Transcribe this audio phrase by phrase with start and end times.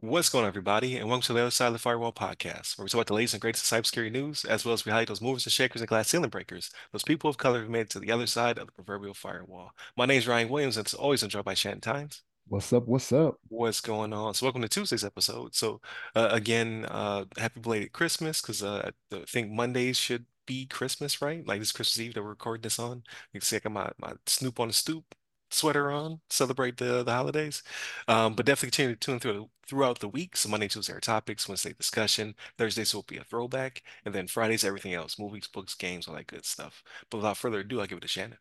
[0.00, 2.84] What's going on, everybody, and welcome to the Other Side of the Firewall podcast, where
[2.84, 5.08] we talk about the latest and greatest in cybersecurity news, as well as we highlight
[5.08, 7.90] those movers and shakers and glass ceiling breakers, those people of color who made it
[7.90, 9.72] to the other side of the proverbial firewall.
[9.94, 12.22] My name is Ryan Williams, and it's always enjoyed by Shannon Tynes.
[12.48, 12.88] What's up?
[12.88, 13.36] What's up?
[13.48, 14.32] What's going on?
[14.32, 15.54] So, welcome to Tuesday's episode.
[15.54, 15.82] So,
[16.14, 21.46] uh, again, uh, happy belated Christmas, because uh, I think Mondays should be Christmas, right?
[21.46, 23.02] Like this Christmas Eve that we're recording this on.
[23.32, 25.04] You can see I got my, my Snoop on the stoop
[25.50, 27.62] sweater on, celebrate the the holidays.
[28.08, 30.36] Um, but definitely continue to tune through throughout the week.
[30.36, 34.64] So Monday, Tuesday are topics, Wednesday discussion, Thursdays will be a throwback, and then Fridays
[34.64, 36.82] everything else, movies, books, games, all that good stuff.
[37.10, 38.38] But without further ado, I give it to Shannon.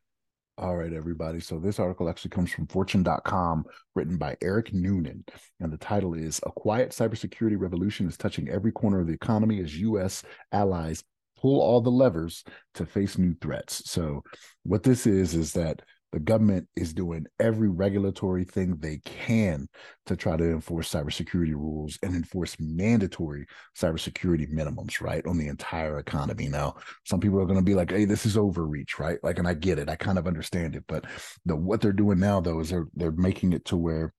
[0.58, 1.40] All right, everybody.
[1.40, 3.63] So this article actually comes from fortune.com,
[3.96, 5.23] written by Eric Noonan.
[5.62, 9.62] And the title is A Quiet Cybersecurity Revolution is Touching Every Corner of the Economy
[9.62, 10.21] as U.S.
[10.52, 11.02] allies
[11.40, 13.90] pull all the levers to face new threats.
[13.90, 14.21] So
[14.63, 19.68] what this is, is that the government is doing every regulatory thing they can
[20.07, 23.46] to try to enforce cybersecurity rules and enforce mandatory
[23.77, 26.48] cybersecurity minimums, right, on the entire economy.
[26.48, 29.20] Now, some people are going to be like, "Hey, this is overreach," right?
[29.24, 31.05] Like, and I get it, I kind of understand it, but
[31.46, 34.13] the what they're doing now, though, is they're they're making it to where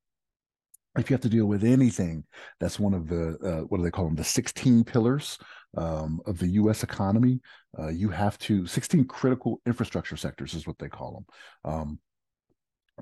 [0.98, 2.24] if you have to deal with anything
[2.58, 5.38] that's one of the uh, what do they call them the 16 pillars
[5.76, 6.82] um, of the U.S.
[6.82, 7.40] economy,
[7.78, 11.24] uh, you have to 16 critical infrastructure sectors is what they call
[11.64, 11.72] them.
[11.72, 11.98] Um,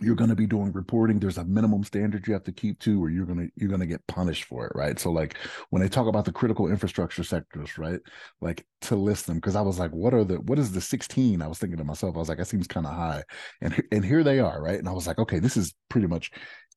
[0.00, 3.02] you're going to be doing reporting there's a minimum standard you have to keep to
[3.02, 4.98] or you're going to you're going to get punished for it right?
[4.98, 5.36] So like
[5.70, 8.00] when they talk about the critical infrastructure sectors right
[8.40, 11.42] like to list them because i was like what are the what is the 16
[11.42, 13.22] i was thinking to myself i was like that seems kind of high.
[13.60, 14.78] And and here they are right?
[14.78, 16.30] And i was like okay this is pretty much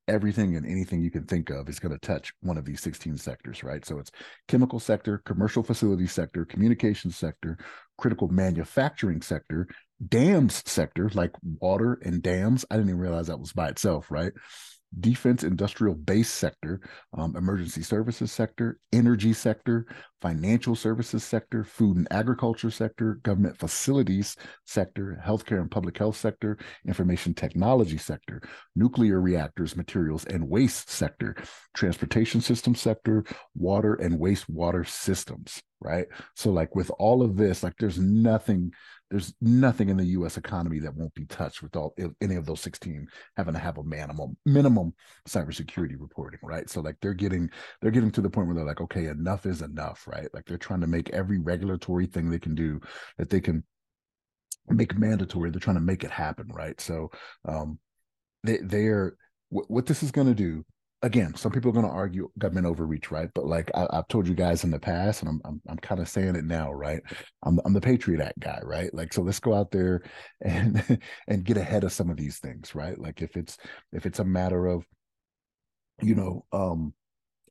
[0.08, 3.18] everything and anything you can think of is going to touch one of these 16
[3.18, 3.86] sectors, right?
[3.86, 4.12] So it's
[4.48, 7.58] chemical sector, commercial facility sector, communication sector,
[7.98, 9.68] critical manufacturing sector,
[10.08, 12.66] dams sector, like water and dams.
[12.70, 14.32] I didn't even realize that was by itself, right?
[15.00, 16.82] Defense industrial base sector,
[17.18, 19.86] um, emergency services sector, energy sector,
[20.22, 24.36] financial services sector, food and agriculture sector, government facilities
[24.66, 28.42] sector, healthcare and public health sector, information technology sector,
[28.76, 31.36] nuclear reactors, materials and waste sector,
[31.74, 33.24] transportation system sector,
[33.56, 36.08] water and wastewater systems, right?
[36.36, 38.74] So, like with all of this, like there's nothing
[39.12, 40.38] there's nothing in the U.S.
[40.38, 43.06] economy that won't be touched with all any of those 16
[43.36, 44.94] having to have a minimum minimum
[45.28, 46.70] cybersecurity reporting, right?
[46.70, 47.50] So like they're getting
[47.82, 50.30] they're getting to the point where they're like, okay, enough is enough, right?
[50.34, 52.80] Like they're trying to make every regulatory thing they can do
[53.18, 53.66] that they can
[54.70, 55.52] make mandatory.
[55.52, 56.80] They're trying to make it happen, right?
[56.80, 57.12] So
[57.46, 57.80] um,
[58.46, 59.18] they they are
[59.50, 60.66] what, what this is going to do
[61.02, 63.30] again, some people are going to argue government overreach, right?
[63.34, 66.02] But like I, have told you guys in the past, and I'm I'm, I'm kind
[66.02, 67.02] of saying it now, right?
[67.44, 68.94] I'm I'm the Patriot Act guy, right?
[68.94, 70.04] Like so, let's go out there
[70.42, 72.98] and and get ahead of some of these things, right?
[73.00, 73.58] Like if it's
[73.92, 74.86] if it's a matter of,
[76.02, 76.94] you know, um,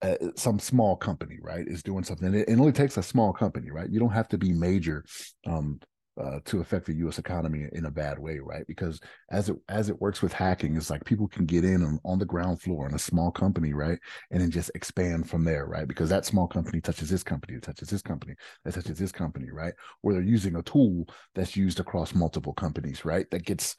[0.02, 2.32] uh, some small company, right, is doing something.
[2.34, 3.90] It, it, only takes a small company, right?
[3.90, 5.04] You don't have to be major
[5.46, 5.80] um,
[6.20, 7.18] uh, to affect the U.S.
[7.18, 8.66] economy in a bad way, right?
[8.66, 9.00] Because
[9.30, 12.18] as it as it works with hacking, it's like people can get in on, on
[12.18, 13.98] the ground floor in a small company, right,
[14.30, 15.88] and then just expand from there, right?
[15.88, 19.50] Because that small company touches this company, it touches this company, that touches this company,
[19.50, 19.72] right?
[20.02, 23.30] Or they're using a tool that's used across multiple companies, right?
[23.30, 23.76] That gets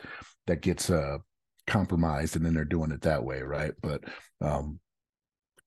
[0.47, 1.17] that gets uh
[1.67, 3.73] compromised, and then they're doing it that way, right?
[3.81, 4.03] But
[4.41, 4.79] um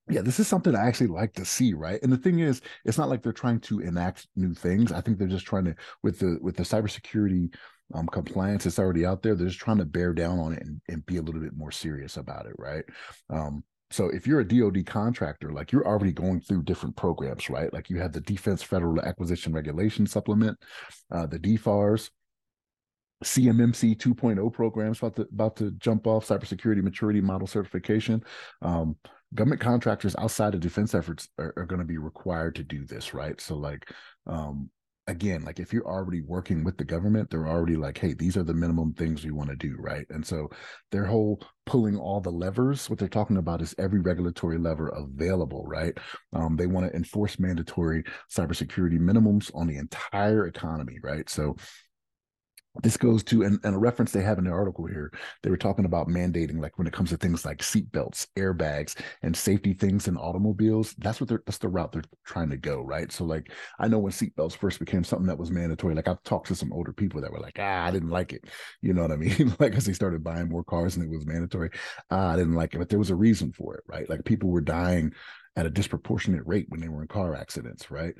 [0.08, 2.02] yeah, this is something I actually like to see, right?
[2.02, 4.92] And the thing is, it's not like they're trying to enact new things.
[4.92, 7.54] I think they're just trying to with the with the cybersecurity
[7.94, 9.34] um, compliance that's already out there.
[9.34, 11.72] They're just trying to bear down on it and, and be a little bit more
[11.72, 12.84] serious about it, right?
[13.30, 17.72] Um, so if you're a DoD contractor, like you're already going through different programs, right?
[17.72, 20.58] Like you have the Defense Federal Acquisition Regulation Supplement,
[21.12, 22.10] uh, the DFARS,
[23.22, 28.22] CMMC 2.0 programs about to about to jump off cybersecurity maturity model certification.
[28.62, 28.96] Um,
[29.34, 33.14] government contractors outside of defense efforts are, are going to be required to do this,
[33.14, 33.40] right?
[33.40, 33.90] So, like,
[34.26, 34.70] um,
[35.06, 38.42] again, like if you're already working with the government, they're already like, hey, these are
[38.42, 40.06] the minimum things we want to do, right?
[40.10, 40.48] And so
[40.92, 45.64] their whole pulling all the levers, what they're talking about is every regulatory lever available,
[45.66, 45.92] right?
[46.32, 48.04] Um, they want to enforce mandatory
[48.34, 51.28] cybersecurity minimums on the entire economy, right?
[51.28, 51.56] So
[52.82, 55.12] this goes to and, and, a reference they have in the article here
[55.42, 58.98] they were talking about mandating like when it comes to things like seat belts airbags
[59.22, 62.82] and safety things in automobiles that's what they're that's the route they're trying to go
[62.82, 63.12] right?
[63.12, 66.22] So like i know when seat belts first became something that was mandatory like i've
[66.24, 68.44] talked to some older people that were like ah i didn't like it.
[68.82, 69.54] You know what i mean?
[69.64, 71.70] Like as they started buying more cars and it was mandatory
[72.10, 72.78] ah, i didn't like it.
[72.78, 74.08] But there was a reason for it right?
[74.08, 75.12] Like people were dying
[75.56, 78.14] at a disproportionate rate when they were in car accidents right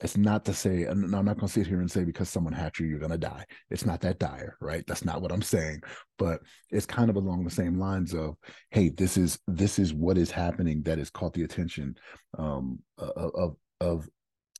[0.00, 2.52] it's not to say, and I'm not going to sit here and say because someone
[2.52, 3.44] hacked you, you're going to die.
[3.70, 4.84] It's not that dire, right?
[4.86, 5.80] That's not what I'm saying.
[6.18, 6.40] But
[6.70, 8.36] it's kind of along the same lines of,
[8.70, 11.96] hey, this is this is what is happening that has caught the attention
[12.38, 14.08] um, of of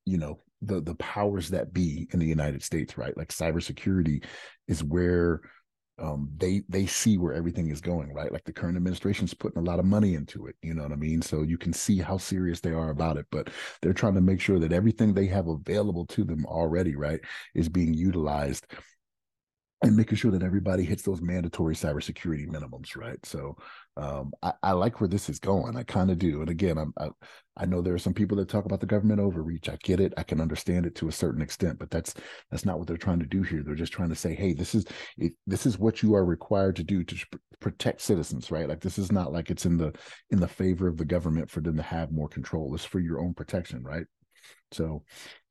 [0.04, 3.16] you know the the powers that be in the United States, right?
[3.16, 4.24] Like cybersecurity
[4.66, 5.40] is where
[5.98, 8.32] um, they they see where everything is going, right?
[8.32, 10.56] Like the current administration's putting a lot of money into it.
[10.62, 11.22] You know what I mean?
[11.22, 13.26] So you can see how serious they are about it.
[13.30, 13.50] But
[13.82, 17.20] they're trying to make sure that everything they have available to them already, right,
[17.54, 18.66] is being utilized
[19.82, 23.24] and making sure that everybody hits those mandatory cybersecurity minimums, right?
[23.24, 23.56] So
[23.96, 25.76] um, I, I, like where this is going.
[25.76, 26.40] I kind of do.
[26.40, 27.10] And again, I'm, I,
[27.56, 29.68] I know there are some people that talk about the government overreach.
[29.68, 30.14] I get it.
[30.16, 32.14] I can understand it to a certain extent, but that's
[32.50, 33.62] that's not what they're trying to do here.
[33.64, 34.84] They're just trying to say, hey, this is
[35.16, 37.16] it, this is what you are required to do to
[37.60, 38.68] protect citizens, right?
[38.68, 39.92] Like this is not like it's in the
[40.30, 42.74] in the favor of the government for them to have more control.
[42.74, 44.06] It's for your own protection, right?
[44.72, 45.02] So,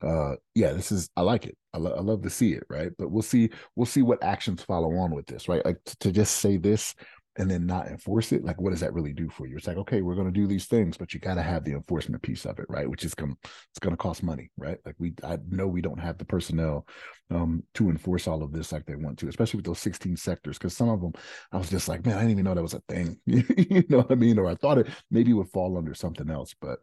[0.01, 1.57] uh, yeah, this is I like it.
[1.73, 2.91] I, lo- I love to see it, right?
[2.97, 5.63] But we'll see we'll see what actions follow on with this, right?
[5.65, 6.93] Like t- to just say this
[7.39, 9.57] and then not enforce it, like what does that really do for you?
[9.57, 11.73] It's like, okay, we're going to do these things, but you got to have the
[11.73, 12.89] enforcement piece of it, right?
[12.89, 14.77] Which is going it's going to cost money, right?
[14.85, 16.87] Like we I know we don't have the personnel
[17.29, 20.57] um to enforce all of this like they want to, especially with those 16 sectors
[20.57, 21.13] cuz some of them
[21.51, 23.19] I was just like, man, I didn't even know that was a thing.
[23.25, 24.39] you know what I mean?
[24.39, 26.79] Or I thought it maybe would fall under something else, but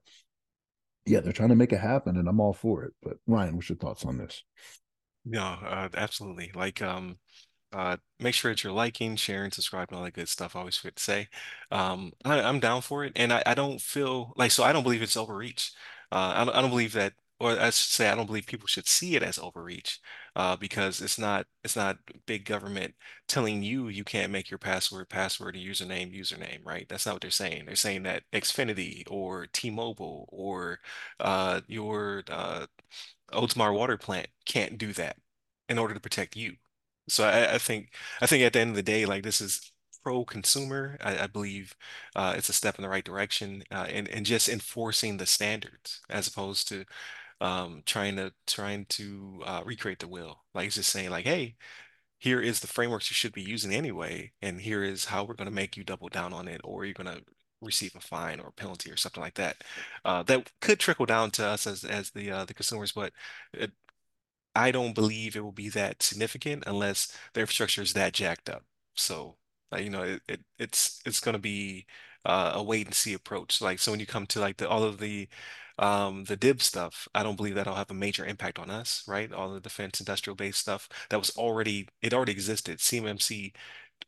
[1.06, 2.94] yeah, they're trying to make it happen, and I'm all for it.
[3.02, 4.42] But Ryan, what's your thoughts on this?
[5.24, 6.50] Yeah, uh, absolutely.
[6.54, 7.18] Like, um,
[7.72, 10.54] uh, make sure that you're liking, sharing, subscribing, all that good stuff.
[10.56, 11.28] I always forget to say.
[11.70, 14.64] Um, I, I'm down for it, and I, I don't feel like so.
[14.64, 15.72] I don't believe it's overreach.
[16.12, 18.66] Uh, I don't, I don't believe that, or I should say, I don't believe people
[18.68, 20.00] should see it as overreach,
[20.36, 22.94] uh, because it's not it's not big government
[23.28, 26.86] telling you you can't make your password password and username username, right?
[26.88, 27.66] That's not what they're saying.
[27.66, 30.80] They're saying that Xfinity or T-Mobile or
[31.20, 32.66] uh, your uh,
[33.32, 35.16] Oldsmar water plant can't do that
[35.68, 36.54] in order to protect you.
[37.08, 39.70] So I, I think I think at the end of the day, like this is
[40.02, 40.98] pro-consumer.
[41.02, 41.74] I, I believe
[42.16, 46.00] uh, it's a step in the right direction, uh, and and just enforcing the standards
[46.10, 46.84] as opposed to
[47.40, 50.44] um, trying to trying to uh, recreate the wheel.
[50.54, 51.56] Like it's just saying like, hey,
[52.18, 55.48] here is the frameworks you should be using anyway, and here is how we're going
[55.48, 57.22] to make you double down on it, or you're going to
[57.60, 59.56] receive a fine or a penalty or something like that.
[60.04, 63.12] Uh, that could trickle down to us as as the uh, the consumers, but
[63.52, 63.72] it,
[64.54, 68.64] I don't believe it will be that significant unless the infrastructure is that jacked up.
[68.94, 69.36] So,
[69.72, 71.86] like, you know, it, it it's it's going to be
[72.24, 73.60] uh, a wait and see approach.
[73.60, 75.28] Like, so when you come to like the all of the
[75.78, 79.32] um the DIB stuff, I don't believe that'll have a major impact on us, right?
[79.32, 82.80] All the defense industrial based stuff that was already it already existed.
[82.80, 83.52] CMMC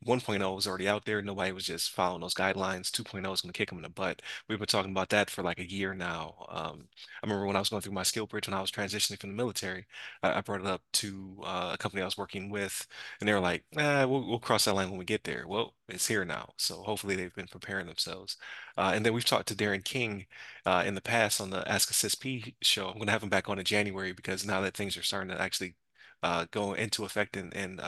[0.05, 1.23] 1.0 was already out there.
[1.23, 2.91] Nobody was just following those guidelines.
[2.91, 4.23] 2.0 is going to kick them in the butt.
[4.49, 6.47] We've been talking about that for like a year now.
[6.49, 6.89] Um,
[7.23, 9.31] I remember when I was going through my skill bridge when I was transitioning from
[9.31, 9.87] the military,
[10.23, 12.87] I, I brought it up to uh, a company I was working with,
[13.21, 15.75] and they were like, "Ah, we'll, we'll cross that line when we get there." Well,
[15.89, 18.37] it's here now, so hopefully they've been preparing themselves.
[18.77, 20.27] Uh, and then we've talked to Darren King
[20.65, 22.89] uh, in the past on the Ask a CISP show.
[22.89, 25.31] I'm going to have him back on in January because now that things are starting
[25.31, 25.75] to actually
[26.23, 27.81] uh, go into effect and, and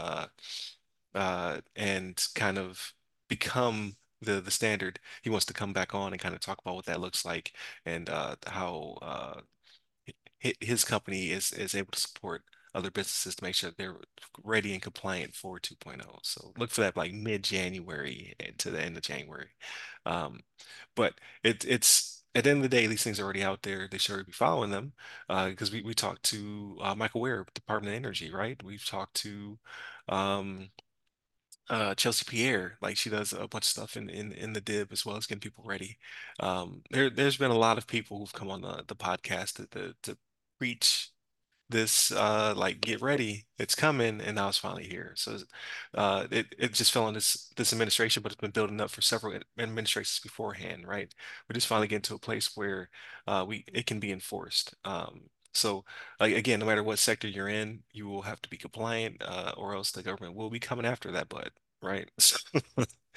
[1.15, 2.93] uh, and kind of
[3.29, 4.99] become the the standard.
[5.23, 7.53] He wants to come back on and kind of talk about what that looks like
[7.87, 9.41] and uh, how uh,
[10.61, 12.43] his company is is able to support
[12.75, 13.97] other businesses to make sure they're
[14.45, 16.05] ready and compliant for 2.0.
[16.23, 19.49] So look for that like mid-January to the end of January.
[20.07, 20.41] Um,
[20.95, 23.89] but it, it's at the end of the day, these things are already out there.
[23.91, 24.93] They should be following them
[25.29, 28.63] because uh, we, we talked to uh, Michael Ware, Department of Energy, right?
[28.63, 29.59] We've talked to
[30.09, 30.69] um,
[31.71, 34.93] uh, Chelsea Pierre, like she does a bunch of stuff in, in, in the DIB
[34.93, 35.99] as well as getting people ready.
[36.41, 39.67] Um, there, there's been a lot of people who've come on the, the podcast to,
[39.69, 40.19] to, to
[40.59, 41.11] preach
[41.71, 45.13] this uh like get ready it's coming and now it's finally here.
[45.17, 45.39] So
[45.95, 49.03] uh it, it just fell on this this administration but it's been building up for
[49.03, 51.13] several administrations beforehand right?
[51.49, 52.89] We're just finally getting to a place where
[53.27, 54.75] uh we it can be enforced.
[54.85, 55.85] Um so
[56.21, 59.53] like again no matter what sector you're in you will have to be compliant uh
[59.57, 61.53] or else the government will be coming after that butt
[61.83, 62.11] right?
[62.19, 62.37] So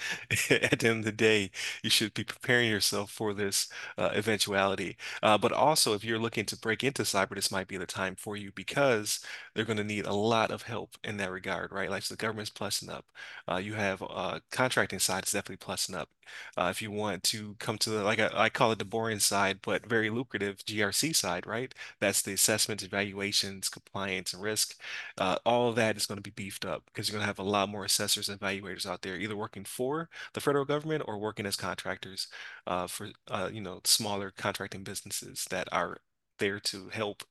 [0.50, 1.52] at the end of the day,
[1.84, 3.68] you should be preparing yourself for this
[3.98, 4.98] uh, eventuality.
[5.24, 8.16] Uh, but also, if you're looking to break into cyber, this might be the time
[8.16, 9.20] for you because
[9.54, 11.90] they're going to need a lot of help in that regard, right?
[11.90, 13.06] Like so the government's plussing up.
[13.50, 16.10] Uh, you have uh, contracting side is definitely plussing up.
[16.58, 19.20] Uh, if you want to come to the, like I, I call it the boring
[19.20, 21.74] side, but very lucrative GRC side, right?
[22.00, 24.76] That's the assessments, evaluations, compliance, and risk.
[25.18, 27.40] Uh, all of that is going to be beefed up because you're going to have
[27.40, 29.91] a lot more assessors and evaluators out there, either working for
[30.34, 32.28] the federal government or working as contractors
[32.68, 35.98] uh, for uh, you know smaller contracting businesses that are
[36.40, 37.24] there to help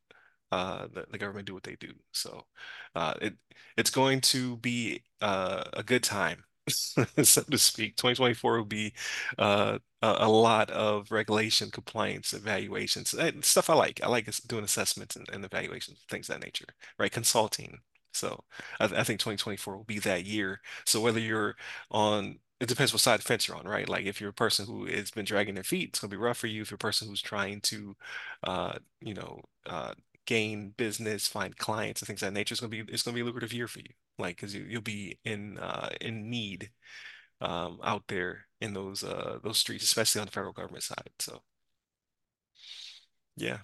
[0.52, 1.92] uh, the, the government do what they do.
[2.12, 2.44] So
[2.94, 3.34] uh, it
[3.76, 7.96] it's going to be uh, a good time, so to speak.
[7.96, 8.92] 2024 will be
[9.38, 14.00] uh, a, a lot of regulation, compliance, evaluations, stuff I like.
[14.02, 16.66] I like doing assessments and, and evaluations, things of that nature,
[16.98, 17.12] right?
[17.12, 17.78] Consulting.
[18.12, 18.44] So
[18.80, 20.60] I, I think 2024 will be that year.
[20.84, 21.56] So whether you're
[21.90, 23.88] on it depends what side of the fence you're on, right?
[23.88, 26.38] Like if you're a person who has been dragging their feet, it's gonna be rough
[26.38, 26.62] for you.
[26.62, 27.96] If you're a person who's trying to,
[28.44, 29.94] uh, you know, uh,
[30.26, 33.22] gain business, find clients, and things of that nature, it's gonna be it's gonna be
[33.22, 33.92] a lucrative year for you.
[34.18, 36.70] Like because you, you'll be in uh, in need
[37.40, 41.10] um, out there in those uh, those streets, especially on the federal government side.
[41.20, 41.42] So
[43.36, 43.58] yeah.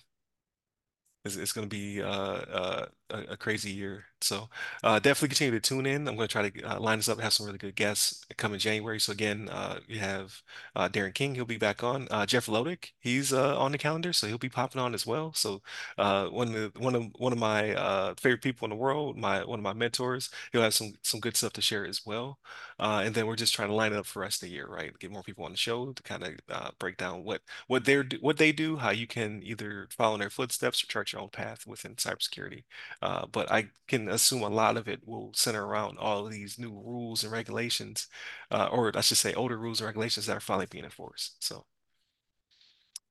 [1.25, 4.05] It's, it's to be uh, uh, a, a crazy year.
[4.23, 4.49] So
[4.83, 6.09] uh, definitely continue to tune in.
[6.09, 8.59] I'm going to try to uh, line this up, have some really good guests coming
[8.59, 8.99] January.
[8.99, 10.41] So again, uh, you have
[10.75, 12.09] uh, Darren King, he'll be back on.
[12.11, 15.33] Uh, Jeff Lodick, he's uh, on the calendar, so he'll be popping on as well.
[15.35, 15.61] So
[15.97, 19.59] one of the, one of one of my favorite people in the world, my one
[19.59, 22.39] of my mentors, he'll have some some good stuff to share as well.
[22.79, 24.67] And then we're just trying to line it up for the rest of the year,
[24.67, 24.99] right?
[24.99, 28.39] Get more people on the show to kind of break down what what they're what
[28.39, 31.67] they do, how you can either follow in their footsteps or chart your own path
[31.67, 32.65] within cybersecurity.
[33.03, 36.59] Uh, but I can assume a lot of it will center around all of these
[36.59, 38.09] new rules and regulations,
[38.50, 41.43] uh, or I should say, older rules and regulations that are finally being enforced.
[41.45, 41.67] So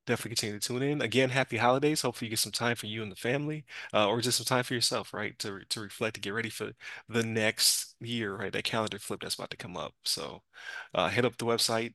[0.06, 1.02] definitely continue to tune in.
[1.02, 2.02] Again, happy holidays.
[2.02, 4.64] Hopefully you get some time for you and the family, uh, or just some time
[4.64, 5.38] for yourself, right?
[5.40, 6.72] To to reflect, to get ready for
[7.08, 8.52] the next year, right?
[8.52, 9.94] That calendar flip that's about to come up.
[10.04, 10.42] So
[10.94, 11.94] uh, hit up the website.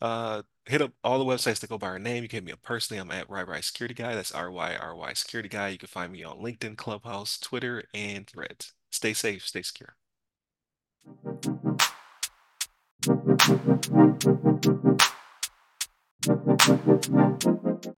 [0.00, 2.22] Uh, hit up all the websites that go by our name.
[2.22, 3.00] You can hit me up personally.
[3.00, 4.14] I'm at RyRy Security Guy.
[4.14, 5.68] That's R-Y-R-Y Security Guy.
[5.68, 8.72] You can find me on LinkedIn, Clubhouse, Twitter, and Threads.
[8.90, 9.96] Stay safe, stay secure.